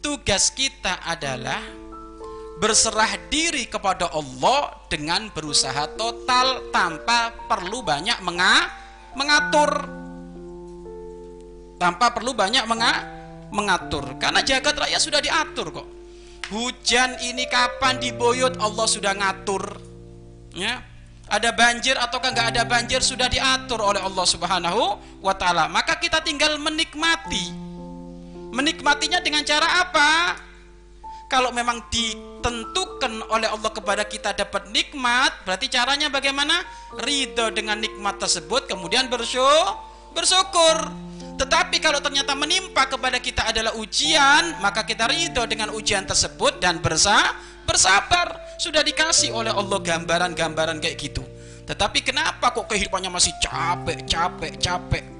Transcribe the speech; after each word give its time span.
tugas 0.00 0.50
kita 0.50 1.04
adalah 1.04 1.60
berserah 2.60 3.16
diri 3.32 3.64
kepada 3.68 4.12
Allah 4.12 4.84
dengan 4.92 5.32
berusaha 5.32 5.88
total 5.96 6.68
tanpa 6.68 7.32
perlu 7.48 7.80
banyak 7.80 8.20
menga 8.20 8.68
mengatur. 9.16 9.70
Tanpa 11.80 12.12
perlu 12.12 12.36
banyak 12.36 12.64
menga 12.68 12.92
mengatur. 13.48 14.20
Karena 14.20 14.44
jagat 14.44 14.76
raya 14.76 15.00
sudah 15.00 15.24
diatur 15.24 15.72
kok. 15.72 15.88
Hujan 16.52 17.16
ini 17.24 17.48
kapan 17.48 17.96
diboyot 17.96 18.60
Allah 18.60 18.84
sudah 18.84 19.16
ngatur. 19.16 19.80
Ya. 20.52 20.84
Ada 21.30 21.54
banjir 21.54 21.94
ataukah 21.94 22.34
nggak 22.34 22.48
ada 22.58 22.62
banjir 22.66 22.98
sudah 23.00 23.30
diatur 23.30 23.78
oleh 23.78 24.02
Allah 24.02 24.26
Subhanahu 24.26 24.98
wa 25.22 25.32
taala. 25.32 25.70
Maka 25.70 25.96
kita 25.96 26.20
tinggal 26.26 26.58
menikmati 26.58 27.69
menikmatinya 28.50 29.22
dengan 29.22 29.46
cara 29.46 29.86
apa 29.86 30.10
kalau 31.30 31.54
memang 31.54 31.86
ditentukan 31.94 33.30
oleh 33.30 33.46
Allah 33.46 33.70
kepada 33.70 34.02
kita 34.02 34.34
dapat 34.34 34.66
nikmat, 34.74 35.30
berarti 35.46 35.70
caranya 35.70 36.10
bagaimana? 36.10 36.58
Ridho 36.98 37.54
dengan 37.54 37.78
nikmat 37.78 38.18
tersebut, 38.18 38.66
kemudian 38.66 39.06
bersyukur. 39.06 39.86
bersyukur. 40.10 40.90
Tetapi 41.38 41.78
kalau 41.78 42.02
ternyata 42.02 42.34
menimpa 42.34 42.90
kepada 42.90 43.22
kita 43.22 43.46
adalah 43.46 43.78
ujian, 43.78 44.58
maka 44.58 44.82
kita 44.82 45.06
ridho 45.06 45.46
dengan 45.46 45.70
ujian 45.70 46.02
tersebut 46.02 46.58
dan 46.58 46.82
bersa 46.82 47.38
bersabar. 47.62 48.34
Sudah 48.58 48.82
dikasih 48.82 49.30
oleh 49.30 49.54
Allah 49.54 49.78
gambaran-gambaran 49.78 50.82
kayak 50.82 50.98
gitu. 50.98 51.22
Tetapi 51.62 52.02
kenapa 52.02 52.50
kok 52.50 52.66
kehidupannya 52.66 53.06
masih 53.14 53.30
capek, 53.38 54.02
capek, 54.02 54.52
capek? 54.58 55.19